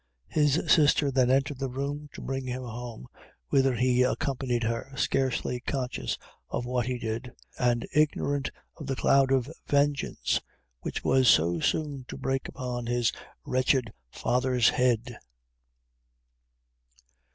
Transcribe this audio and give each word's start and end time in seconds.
His 0.29 0.53
sister 0.67 1.11
then 1.11 1.29
entered 1.29 1.59
the 1.59 1.69
room 1.69 2.09
to 2.13 2.23
bring 2.23 2.47
him 2.47 2.63
home, 2.63 3.07
whither 3.49 3.75
he 3.75 4.01
accompanied 4.01 4.63
her, 4.63 4.91
scarcely 4.95 5.59
conscious 5.59 6.17
of 6.49 6.65
what 6.65 6.87
he 6.87 6.97
did, 6.97 7.31
and 7.59 7.87
ignorant 7.93 8.49
of 8.77 8.87
the 8.87 8.95
cloud 8.95 9.31
of 9.31 9.47
vengeance 9.67 10.41
which 10.79 11.03
was 11.03 11.27
so 11.27 11.59
soon 11.59 12.05
to 12.07 12.17
break 12.17 12.47
upon 12.47 12.87
his 12.87 13.13
wretched 13.45 13.93
father's 14.09 14.69
head. 14.69 15.19